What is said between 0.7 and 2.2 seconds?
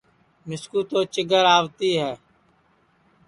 تو چیگر آوتی ہے